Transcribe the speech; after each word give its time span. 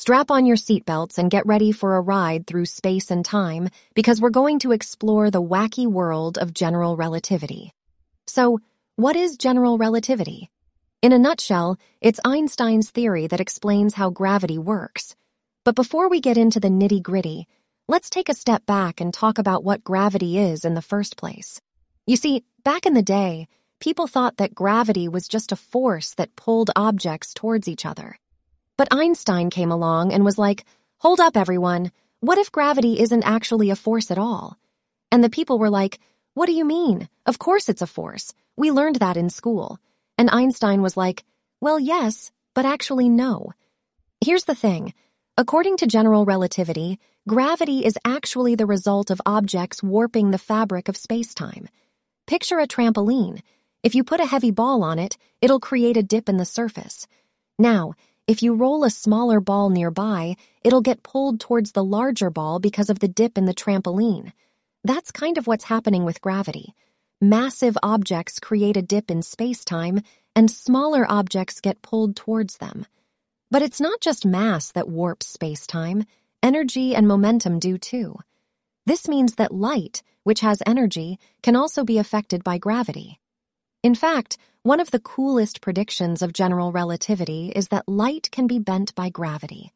Strap 0.00 0.30
on 0.30 0.46
your 0.46 0.56
seatbelts 0.56 1.18
and 1.18 1.30
get 1.30 1.44
ready 1.44 1.72
for 1.72 1.94
a 1.94 2.00
ride 2.00 2.46
through 2.46 2.64
space 2.64 3.10
and 3.10 3.22
time 3.22 3.68
because 3.92 4.18
we're 4.18 4.30
going 4.30 4.58
to 4.60 4.72
explore 4.72 5.30
the 5.30 5.42
wacky 5.42 5.86
world 5.86 6.38
of 6.38 6.54
general 6.54 6.96
relativity. 6.96 7.74
So, 8.26 8.60
what 8.96 9.14
is 9.14 9.36
general 9.36 9.76
relativity? 9.76 10.48
In 11.02 11.12
a 11.12 11.18
nutshell, 11.18 11.76
it's 12.00 12.18
Einstein's 12.24 12.88
theory 12.88 13.26
that 13.26 13.42
explains 13.42 13.92
how 13.92 14.08
gravity 14.08 14.56
works. 14.56 15.16
But 15.66 15.74
before 15.74 16.08
we 16.08 16.22
get 16.22 16.38
into 16.38 16.60
the 16.60 16.68
nitty 16.68 17.02
gritty, 17.02 17.46
let's 17.86 18.08
take 18.08 18.30
a 18.30 18.40
step 18.42 18.64
back 18.64 19.02
and 19.02 19.12
talk 19.12 19.36
about 19.36 19.64
what 19.64 19.84
gravity 19.84 20.38
is 20.38 20.64
in 20.64 20.72
the 20.72 20.80
first 20.80 21.18
place. 21.18 21.60
You 22.06 22.16
see, 22.16 22.42
back 22.64 22.86
in 22.86 22.94
the 22.94 23.02
day, 23.02 23.48
people 23.80 24.06
thought 24.06 24.38
that 24.38 24.54
gravity 24.54 25.08
was 25.08 25.28
just 25.28 25.52
a 25.52 25.56
force 25.56 26.14
that 26.14 26.36
pulled 26.36 26.70
objects 26.74 27.34
towards 27.34 27.68
each 27.68 27.84
other. 27.84 28.16
But 28.80 28.88
Einstein 28.92 29.50
came 29.50 29.70
along 29.70 30.10
and 30.10 30.24
was 30.24 30.38
like, 30.38 30.64
hold 31.00 31.20
up, 31.20 31.36
everyone. 31.36 31.92
What 32.20 32.38
if 32.38 32.50
gravity 32.50 32.98
isn't 32.98 33.24
actually 33.24 33.68
a 33.68 33.76
force 33.76 34.10
at 34.10 34.16
all? 34.16 34.56
And 35.12 35.22
the 35.22 35.28
people 35.28 35.58
were 35.58 35.68
like, 35.68 36.00
what 36.32 36.46
do 36.46 36.52
you 36.52 36.64
mean? 36.64 37.06
Of 37.26 37.38
course 37.38 37.68
it's 37.68 37.82
a 37.82 37.86
force. 37.86 38.32
We 38.56 38.70
learned 38.70 38.96
that 38.96 39.18
in 39.18 39.28
school. 39.28 39.78
And 40.16 40.30
Einstein 40.30 40.80
was 40.80 40.96
like, 40.96 41.24
well, 41.60 41.78
yes, 41.78 42.32
but 42.54 42.64
actually 42.64 43.10
no. 43.10 43.52
Here's 44.24 44.44
the 44.44 44.54
thing. 44.54 44.94
According 45.36 45.76
to 45.76 45.86
general 45.86 46.24
relativity, 46.24 46.98
gravity 47.28 47.84
is 47.84 47.98
actually 48.02 48.54
the 48.54 48.64
result 48.64 49.10
of 49.10 49.20
objects 49.26 49.82
warping 49.82 50.30
the 50.30 50.38
fabric 50.38 50.88
of 50.88 50.96
spacetime. 50.96 51.66
Picture 52.26 52.58
a 52.58 52.66
trampoline. 52.66 53.42
If 53.82 53.94
you 53.94 54.04
put 54.04 54.20
a 54.20 54.32
heavy 54.32 54.52
ball 54.52 54.82
on 54.82 54.98
it, 54.98 55.18
it'll 55.42 55.60
create 55.60 55.98
a 55.98 56.02
dip 56.02 56.30
in 56.30 56.38
the 56.38 56.46
surface. 56.46 57.06
Now, 57.58 57.92
if 58.30 58.44
you 58.44 58.54
roll 58.54 58.84
a 58.84 58.90
smaller 58.90 59.40
ball 59.40 59.70
nearby, 59.70 60.36
it'll 60.62 60.82
get 60.82 61.02
pulled 61.02 61.40
towards 61.40 61.72
the 61.72 61.82
larger 61.82 62.30
ball 62.30 62.60
because 62.60 62.88
of 62.88 63.00
the 63.00 63.08
dip 63.08 63.36
in 63.36 63.44
the 63.44 63.52
trampoline. 63.52 64.32
That's 64.84 65.10
kind 65.10 65.36
of 65.36 65.48
what's 65.48 65.64
happening 65.64 66.04
with 66.04 66.20
gravity. 66.20 66.76
Massive 67.20 67.76
objects 67.82 68.38
create 68.38 68.76
a 68.76 68.82
dip 68.82 69.10
in 69.10 69.18
spacetime, 69.22 70.04
and 70.36 70.48
smaller 70.48 71.04
objects 71.10 71.60
get 71.60 71.82
pulled 71.82 72.14
towards 72.14 72.58
them. 72.58 72.86
But 73.50 73.62
it's 73.62 73.80
not 73.80 74.00
just 74.00 74.24
mass 74.24 74.70
that 74.72 74.88
warps 74.88 75.36
spacetime, 75.36 76.06
energy 76.40 76.94
and 76.94 77.08
momentum 77.08 77.58
do 77.58 77.78
too. 77.78 78.14
This 78.86 79.08
means 79.08 79.34
that 79.34 79.52
light, 79.52 80.04
which 80.22 80.38
has 80.38 80.62
energy, 80.64 81.18
can 81.42 81.56
also 81.56 81.82
be 81.84 81.98
affected 81.98 82.44
by 82.44 82.58
gravity. 82.58 83.19
In 83.82 83.94
fact, 83.94 84.36
one 84.62 84.78
of 84.78 84.90
the 84.90 85.00
coolest 85.00 85.62
predictions 85.62 86.20
of 86.20 86.34
general 86.34 86.70
relativity 86.70 87.50
is 87.56 87.68
that 87.68 87.88
light 87.88 88.28
can 88.30 88.46
be 88.46 88.58
bent 88.58 88.94
by 88.94 89.08
gravity. 89.08 89.72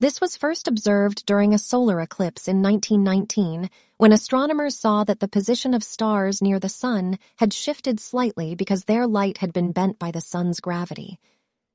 This 0.00 0.20
was 0.20 0.36
first 0.36 0.66
observed 0.66 1.24
during 1.26 1.54
a 1.54 1.58
solar 1.58 2.00
eclipse 2.00 2.48
in 2.48 2.60
1919 2.60 3.70
when 3.98 4.10
astronomers 4.10 4.76
saw 4.76 5.04
that 5.04 5.20
the 5.20 5.28
position 5.28 5.74
of 5.74 5.84
stars 5.84 6.42
near 6.42 6.58
the 6.58 6.68
sun 6.68 7.20
had 7.36 7.52
shifted 7.52 8.00
slightly 8.00 8.56
because 8.56 8.84
their 8.84 9.06
light 9.06 9.38
had 9.38 9.52
been 9.52 9.70
bent 9.70 9.96
by 9.96 10.10
the 10.10 10.20
sun's 10.20 10.58
gravity. 10.58 11.20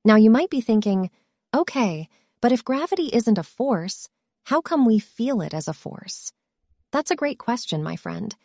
Now 0.03 0.18
you 0.18 0.30
might 0.30 0.50
be 0.50 0.59
thinking, 0.59 1.09
okay, 1.56 2.09
but 2.42 2.52
if 2.52 2.66
gravity 2.66 3.09
isn't 3.14 3.38
a 3.38 3.44
force, 3.44 4.09
how 4.44 4.59
come 4.59 4.86
we 4.86 5.00
feel 5.00 5.40
it 5.40 5.53
as 5.53 5.70
a 5.70 5.74
force? 5.74 6.34
That's 6.92 7.12
a 7.12 7.16
great 7.16 7.38
question, 7.38 7.82
my 7.82 7.96
friend. 7.96 8.36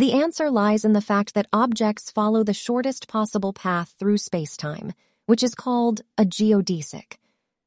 The 0.00 0.14
answer 0.14 0.50
lies 0.50 0.86
in 0.86 0.94
the 0.94 1.02
fact 1.02 1.34
that 1.34 1.46
objects 1.52 2.10
follow 2.10 2.42
the 2.42 2.54
shortest 2.54 3.06
possible 3.06 3.52
path 3.52 3.94
through 3.98 4.16
spacetime, 4.16 4.94
which 5.26 5.42
is 5.42 5.54
called 5.54 6.00
a 6.16 6.24
geodesic. 6.24 7.18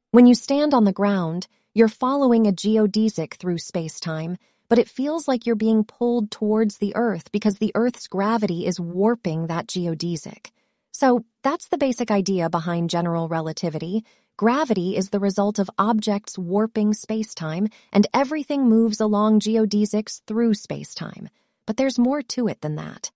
When 0.09 0.25
you 0.25 0.33
stand 0.33 0.73
on 0.73 0.83
the 0.83 0.99
ground, 1.01 1.45
you're 1.75 1.87
following 1.87 2.47
a 2.47 2.51
geodesic 2.51 3.35
through 3.35 3.57
spacetime, 3.57 4.37
but 4.67 4.79
it 4.79 4.89
feels 4.89 5.27
like 5.27 5.45
you're 5.45 5.55
being 5.55 5.83
pulled 5.83 6.31
towards 6.31 6.79
the 6.79 6.95
Earth 6.95 7.31
because 7.31 7.59
the 7.59 7.71
Earth's 7.75 8.07
gravity 8.07 8.65
is 8.65 8.79
warping 8.79 9.45
that 9.45 9.67
geodesic. 9.67 10.49
So 10.91 11.25
that's 11.43 11.67
the 11.67 11.77
basic 11.77 12.09
idea 12.09 12.49
behind 12.49 12.89
general 12.89 13.27
relativity. 13.27 14.05
Gravity 14.37 14.97
is 14.97 15.11
the 15.11 15.19
result 15.19 15.59
of 15.59 15.69
objects 15.77 16.35
warping 16.39 16.93
spacetime, 16.93 17.71
and 17.91 18.07
everything 18.11 18.67
moves 18.67 18.99
along 18.99 19.41
geodesics 19.41 20.23
through 20.25 20.55
spacetime 20.55 21.27
but 21.65 21.77
there's 21.77 21.99
more 21.99 22.21
to 22.21 22.47
it 22.47 22.61
than 22.61 22.75
that. 22.75 23.11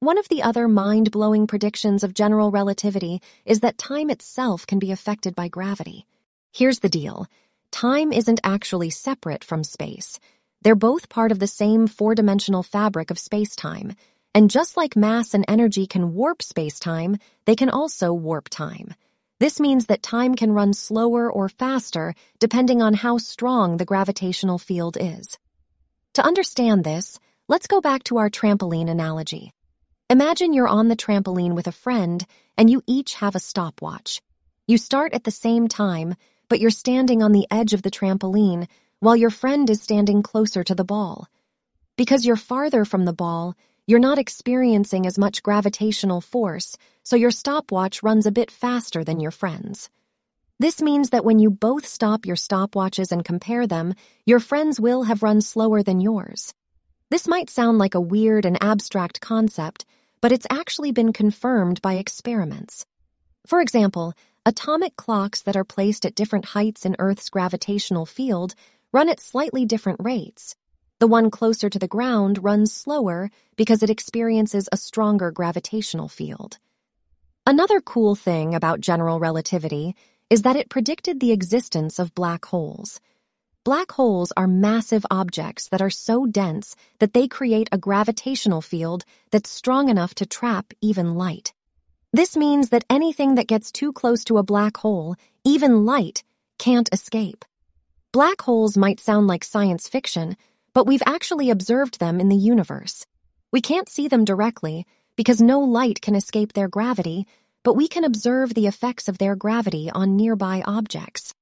One 0.00 0.18
of 0.18 0.28
the 0.28 0.42
other 0.42 0.68
mind 0.68 1.10
blowing 1.10 1.46
predictions 1.48 2.04
of 2.04 2.14
general 2.14 2.52
relativity 2.52 3.20
is 3.44 3.60
that 3.60 3.78
time 3.78 4.10
itself 4.10 4.66
can 4.66 4.78
be 4.78 4.92
affected 4.92 5.34
by 5.34 5.48
gravity. 5.48 6.06
Here's 6.52 6.78
the 6.78 6.88
deal 6.88 7.26
time 7.72 8.12
isn't 8.12 8.40
actually 8.44 8.90
separate 8.90 9.42
from 9.42 9.64
space. 9.64 10.20
They're 10.62 10.76
both 10.76 11.08
part 11.08 11.32
of 11.32 11.38
the 11.38 11.46
same 11.46 11.86
four 11.86 12.14
dimensional 12.14 12.62
fabric 12.62 13.10
of 13.10 13.18
space 13.18 13.56
time. 13.56 13.94
And 14.34 14.50
just 14.50 14.76
like 14.76 14.96
mass 14.96 15.34
and 15.34 15.44
energy 15.48 15.86
can 15.86 16.14
warp 16.14 16.42
space 16.42 16.78
time, 16.78 17.16
they 17.44 17.56
can 17.56 17.70
also 17.70 18.12
warp 18.12 18.48
time. 18.48 18.94
This 19.40 19.60
means 19.60 19.86
that 19.86 20.02
time 20.02 20.34
can 20.34 20.52
run 20.52 20.74
slower 20.74 21.30
or 21.30 21.48
faster 21.48 22.14
depending 22.38 22.82
on 22.82 22.94
how 22.94 23.18
strong 23.18 23.76
the 23.76 23.84
gravitational 23.84 24.58
field 24.58 24.96
is. 25.00 25.38
To 26.14 26.24
understand 26.24 26.84
this, 26.84 27.18
Let's 27.50 27.66
go 27.66 27.80
back 27.80 28.04
to 28.04 28.18
our 28.18 28.28
trampoline 28.28 28.90
analogy. 28.90 29.54
Imagine 30.10 30.52
you're 30.52 30.68
on 30.68 30.88
the 30.88 30.96
trampoline 30.96 31.54
with 31.54 31.66
a 31.66 31.72
friend 31.72 32.26
and 32.58 32.68
you 32.68 32.82
each 32.86 33.14
have 33.14 33.34
a 33.34 33.40
stopwatch. 33.40 34.20
You 34.66 34.76
start 34.76 35.14
at 35.14 35.24
the 35.24 35.30
same 35.30 35.66
time, 35.66 36.14
but 36.50 36.60
you're 36.60 36.68
standing 36.68 37.22
on 37.22 37.32
the 37.32 37.46
edge 37.50 37.72
of 37.72 37.80
the 37.80 37.90
trampoline 37.90 38.68
while 39.00 39.16
your 39.16 39.30
friend 39.30 39.70
is 39.70 39.80
standing 39.80 40.22
closer 40.22 40.62
to 40.62 40.74
the 40.74 40.84
ball. 40.84 41.26
Because 41.96 42.26
you're 42.26 42.36
farther 42.36 42.84
from 42.84 43.06
the 43.06 43.14
ball, 43.14 43.54
you're 43.86 43.98
not 43.98 44.18
experiencing 44.18 45.06
as 45.06 45.18
much 45.18 45.42
gravitational 45.42 46.20
force, 46.20 46.76
so 47.02 47.16
your 47.16 47.30
stopwatch 47.30 48.02
runs 48.02 48.26
a 48.26 48.30
bit 48.30 48.50
faster 48.50 49.04
than 49.04 49.20
your 49.20 49.30
friend's. 49.30 49.88
This 50.58 50.82
means 50.82 51.10
that 51.10 51.24
when 51.24 51.38
you 51.38 51.50
both 51.50 51.86
stop 51.86 52.26
your 52.26 52.36
stopwatches 52.36 53.10
and 53.10 53.24
compare 53.24 53.66
them, 53.66 53.94
your 54.26 54.38
friend's 54.38 54.78
will 54.78 55.04
have 55.04 55.22
run 55.22 55.40
slower 55.40 55.82
than 55.82 56.02
yours. 56.02 56.52
This 57.10 57.26
might 57.26 57.48
sound 57.48 57.78
like 57.78 57.94
a 57.94 58.00
weird 58.00 58.44
and 58.44 58.62
abstract 58.62 59.22
concept, 59.22 59.86
but 60.20 60.30
it's 60.30 60.46
actually 60.50 60.92
been 60.92 61.14
confirmed 61.14 61.80
by 61.80 61.94
experiments. 61.94 62.84
For 63.46 63.62
example, 63.62 64.12
atomic 64.44 64.94
clocks 64.96 65.40
that 65.42 65.56
are 65.56 65.64
placed 65.64 66.04
at 66.04 66.14
different 66.14 66.44
heights 66.44 66.84
in 66.84 66.96
Earth's 66.98 67.30
gravitational 67.30 68.04
field 68.04 68.54
run 68.92 69.08
at 69.08 69.20
slightly 69.20 69.64
different 69.64 70.00
rates. 70.02 70.54
The 70.98 71.06
one 71.06 71.30
closer 71.30 71.70
to 71.70 71.78
the 71.78 71.88
ground 71.88 72.44
runs 72.44 72.74
slower 72.74 73.30
because 73.56 73.82
it 73.82 73.88
experiences 73.88 74.68
a 74.70 74.76
stronger 74.76 75.30
gravitational 75.30 76.08
field. 76.08 76.58
Another 77.46 77.80
cool 77.80 78.16
thing 78.16 78.54
about 78.54 78.82
general 78.82 79.18
relativity 79.18 79.96
is 80.28 80.42
that 80.42 80.56
it 80.56 80.68
predicted 80.68 81.20
the 81.20 81.32
existence 81.32 81.98
of 81.98 82.14
black 82.14 82.44
holes. 82.44 83.00
Black 83.68 83.92
holes 83.92 84.32
are 84.34 84.46
massive 84.46 85.04
objects 85.10 85.68
that 85.68 85.82
are 85.82 85.90
so 85.90 86.24
dense 86.24 86.74
that 87.00 87.12
they 87.12 87.28
create 87.28 87.68
a 87.70 87.76
gravitational 87.76 88.62
field 88.62 89.04
that's 89.30 89.50
strong 89.50 89.90
enough 89.90 90.14
to 90.14 90.24
trap 90.24 90.72
even 90.80 91.16
light. 91.16 91.52
This 92.10 92.34
means 92.34 92.70
that 92.70 92.86
anything 92.88 93.34
that 93.34 93.46
gets 93.46 93.70
too 93.70 93.92
close 93.92 94.24
to 94.24 94.38
a 94.38 94.42
black 94.42 94.78
hole, 94.78 95.16
even 95.44 95.84
light, 95.84 96.24
can't 96.58 96.88
escape. 96.94 97.44
Black 98.10 98.40
holes 98.40 98.78
might 98.78 99.00
sound 99.00 99.26
like 99.26 99.44
science 99.44 99.86
fiction, 99.86 100.38
but 100.72 100.86
we've 100.86 101.04
actually 101.04 101.50
observed 101.50 102.00
them 102.00 102.20
in 102.20 102.30
the 102.30 102.36
universe. 102.36 103.04
We 103.52 103.60
can't 103.60 103.90
see 103.90 104.08
them 104.08 104.24
directly 104.24 104.86
because 105.14 105.42
no 105.42 105.60
light 105.60 106.00
can 106.00 106.14
escape 106.14 106.54
their 106.54 106.68
gravity, 106.68 107.26
but 107.64 107.76
we 107.76 107.86
can 107.86 108.04
observe 108.04 108.54
the 108.54 108.66
effects 108.66 109.08
of 109.08 109.18
their 109.18 109.36
gravity 109.36 109.90
on 109.90 110.16
nearby 110.16 110.62
objects. 110.64 111.34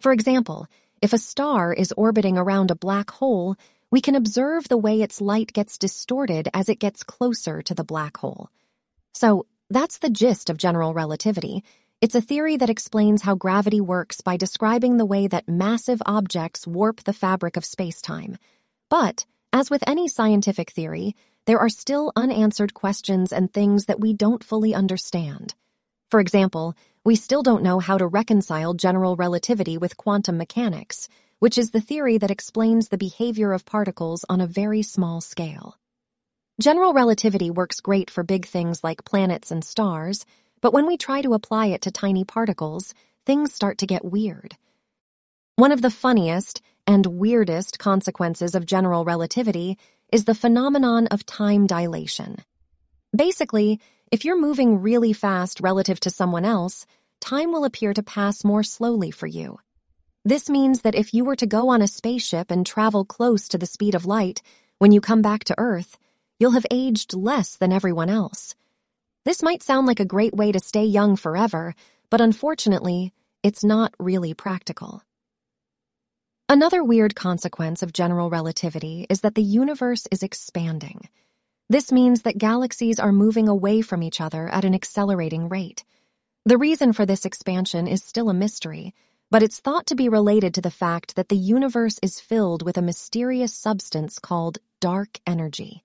For 0.00 0.12
example, 0.12 0.66
if 1.02 1.12
a 1.12 1.18
star 1.18 1.72
is 1.72 1.92
orbiting 1.96 2.38
around 2.38 2.70
a 2.70 2.76
black 2.76 3.10
hole, 3.10 3.56
we 3.90 4.00
can 4.00 4.14
observe 4.14 4.68
the 4.68 4.76
way 4.76 5.02
its 5.02 5.20
light 5.20 5.52
gets 5.52 5.78
distorted 5.78 6.48
as 6.52 6.68
it 6.68 6.80
gets 6.80 7.04
closer 7.04 7.62
to 7.62 7.74
the 7.74 7.84
black 7.84 8.16
hole. 8.16 8.48
So, 9.12 9.46
that's 9.70 9.98
the 9.98 10.10
gist 10.10 10.50
of 10.50 10.56
general 10.56 10.94
relativity. 10.94 11.64
It's 12.00 12.14
a 12.14 12.20
theory 12.20 12.56
that 12.58 12.70
explains 12.70 13.22
how 13.22 13.34
gravity 13.34 13.80
works 13.80 14.20
by 14.20 14.36
describing 14.36 14.96
the 14.96 15.06
way 15.06 15.26
that 15.26 15.48
massive 15.48 16.02
objects 16.04 16.66
warp 16.66 17.04
the 17.04 17.12
fabric 17.12 17.56
of 17.56 17.64
spacetime. 17.64 18.36
But, 18.90 19.24
as 19.52 19.70
with 19.70 19.84
any 19.86 20.08
scientific 20.08 20.70
theory, 20.70 21.16
there 21.46 21.58
are 21.58 21.68
still 21.68 22.12
unanswered 22.16 22.74
questions 22.74 23.32
and 23.32 23.52
things 23.52 23.86
that 23.86 24.00
we 24.00 24.12
don't 24.12 24.42
fully 24.42 24.74
understand. 24.74 25.54
For 26.10 26.20
example, 26.20 26.74
we 27.04 27.16
still 27.16 27.42
don't 27.42 27.62
know 27.62 27.80
how 27.80 27.98
to 27.98 28.06
reconcile 28.06 28.72
general 28.72 29.14
relativity 29.14 29.76
with 29.76 29.96
quantum 29.96 30.38
mechanics, 30.38 31.06
which 31.38 31.58
is 31.58 31.70
the 31.70 31.80
theory 31.80 32.16
that 32.16 32.30
explains 32.30 32.88
the 32.88 32.96
behavior 32.96 33.52
of 33.52 33.66
particles 33.66 34.24
on 34.30 34.40
a 34.40 34.46
very 34.46 34.80
small 34.80 35.20
scale. 35.20 35.76
General 36.58 36.94
relativity 36.94 37.50
works 37.50 37.80
great 37.80 38.08
for 38.08 38.22
big 38.22 38.46
things 38.46 38.82
like 38.82 39.04
planets 39.04 39.50
and 39.50 39.62
stars, 39.62 40.24
but 40.62 40.72
when 40.72 40.86
we 40.86 40.96
try 40.96 41.20
to 41.20 41.34
apply 41.34 41.66
it 41.66 41.82
to 41.82 41.90
tiny 41.90 42.24
particles, 42.24 42.94
things 43.26 43.52
start 43.52 43.78
to 43.78 43.86
get 43.86 44.04
weird. 44.04 44.56
One 45.56 45.72
of 45.72 45.82
the 45.82 45.90
funniest 45.90 46.62
and 46.86 47.04
weirdest 47.04 47.78
consequences 47.78 48.54
of 48.54 48.64
general 48.64 49.04
relativity 49.04 49.76
is 50.10 50.24
the 50.24 50.34
phenomenon 50.34 51.08
of 51.08 51.26
time 51.26 51.66
dilation. 51.66 52.38
Basically, 53.14 53.80
if 54.14 54.24
you're 54.24 54.40
moving 54.40 54.80
really 54.80 55.12
fast 55.12 55.58
relative 55.60 55.98
to 55.98 56.08
someone 56.08 56.44
else, 56.44 56.86
time 57.20 57.50
will 57.50 57.64
appear 57.64 57.92
to 57.92 58.00
pass 58.04 58.44
more 58.44 58.62
slowly 58.62 59.10
for 59.10 59.26
you. 59.26 59.58
This 60.24 60.48
means 60.48 60.82
that 60.82 60.94
if 60.94 61.12
you 61.12 61.24
were 61.24 61.34
to 61.34 61.48
go 61.48 61.70
on 61.70 61.82
a 61.82 61.88
spaceship 61.88 62.52
and 62.52 62.64
travel 62.64 63.04
close 63.04 63.48
to 63.48 63.58
the 63.58 63.66
speed 63.66 63.96
of 63.96 64.06
light, 64.06 64.40
when 64.78 64.92
you 64.92 65.00
come 65.00 65.20
back 65.20 65.42
to 65.46 65.56
Earth, 65.58 65.98
you'll 66.38 66.52
have 66.52 66.64
aged 66.70 67.12
less 67.12 67.56
than 67.56 67.72
everyone 67.72 68.08
else. 68.08 68.54
This 69.24 69.42
might 69.42 69.64
sound 69.64 69.88
like 69.88 69.98
a 69.98 70.04
great 70.04 70.32
way 70.32 70.52
to 70.52 70.60
stay 70.60 70.84
young 70.84 71.16
forever, 71.16 71.74
but 72.08 72.20
unfortunately, 72.20 73.12
it's 73.42 73.64
not 73.64 73.96
really 73.98 74.32
practical. 74.32 75.02
Another 76.48 76.84
weird 76.84 77.16
consequence 77.16 77.82
of 77.82 77.92
general 77.92 78.30
relativity 78.30 79.08
is 79.10 79.22
that 79.22 79.34
the 79.34 79.42
universe 79.42 80.06
is 80.12 80.22
expanding. 80.22 81.08
This 81.70 81.90
means 81.90 82.22
that 82.22 82.36
galaxies 82.36 83.00
are 83.00 83.12
moving 83.12 83.48
away 83.48 83.80
from 83.80 84.02
each 84.02 84.20
other 84.20 84.48
at 84.48 84.66
an 84.66 84.74
accelerating 84.74 85.48
rate. 85.48 85.82
The 86.44 86.58
reason 86.58 86.92
for 86.92 87.06
this 87.06 87.24
expansion 87.24 87.86
is 87.86 88.04
still 88.04 88.28
a 88.28 88.34
mystery, 88.34 88.92
but 89.30 89.42
it's 89.42 89.60
thought 89.60 89.86
to 89.86 89.94
be 89.94 90.10
related 90.10 90.52
to 90.54 90.60
the 90.60 90.70
fact 90.70 91.16
that 91.16 91.30
the 91.30 91.36
universe 91.36 91.98
is 92.02 92.20
filled 92.20 92.62
with 92.62 92.76
a 92.76 92.82
mysterious 92.82 93.54
substance 93.54 94.18
called 94.18 94.58
dark 94.80 95.18
energy. 95.26 95.82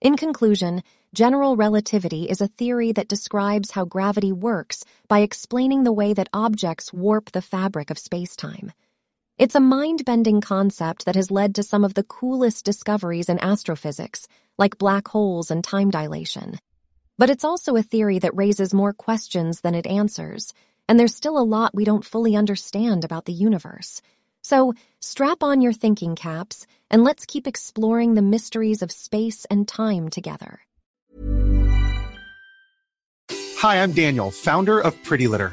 In 0.00 0.16
conclusion, 0.16 0.84
general 1.12 1.56
relativity 1.56 2.30
is 2.30 2.40
a 2.40 2.46
theory 2.46 2.92
that 2.92 3.08
describes 3.08 3.72
how 3.72 3.86
gravity 3.86 4.30
works 4.30 4.84
by 5.08 5.18
explaining 5.18 5.82
the 5.82 5.92
way 5.92 6.14
that 6.14 6.28
objects 6.32 6.92
warp 6.92 7.32
the 7.32 7.42
fabric 7.42 7.90
of 7.90 7.96
spacetime. 7.96 8.70
It's 9.38 9.54
a 9.54 9.60
mind-bending 9.60 10.40
concept 10.40 11.04
that 11.04 11.14
has 11.14 11.30
led 11.30 11.54
to 11.54 11.62
some 11.62 11.84
of 11.84 11.94
the 11.94 12.02
coolest 12.02 12.64
discoveries 12.64 13.28
in 13.28 13.38
astrophysics, 13.38 14.26
like 14.58 14.78
black 14.78 15.06
holes 15.06 15.52
and 15.52 15.62
time 15.62 15.92
dilation. 15.92 16.58
But 17.18 17.30
it's 17.30 17.44
also 17.44 17.76
a 17.76 17.82
theory 17.84 18.18
that 18.18 18.34
raises 18.34 18.74
more 18.74 18.92
questions 18.92 19.60
than 19.60 19.76
it 19.76 19.86
answers, 19.86 20.52
and 20.88 20.98
there's 20.98 21.14
still 21.14 21.38
a 21.38 21.46
lot 21.46 21.72
we 21.72 21.84
don't 21.84 22.04
fully 22.04 22.34
understand 22.34 23.04
about 23.04 23.26
the 23.26 23.32
universe. 23.32 24.02
So 24.42 24.74
strap 24.98 25.44
on 25.44 25.60
your 25.60 25.72
thinking 25.72 26.16
caps 26.16 26.66
and 26.90 27.04
let's 27.04 27.24
keep 27.24 27.46
exploring 27.46 28.14
the 28.14 28.22
mysteries 28.22 28.82
of 28.82 28.90
space 28.90 29.44
and 29.48 29.68
time 29.68 30.08
together. 30.08 30.58
Hi, 33.58 33.84
I'm 33.84 33.92
Daniel, 33.92 34.32
founder 34.32 34.80
of 34.80 35.00
Pretty 35.04 35.28
Litter. 35.28 35.52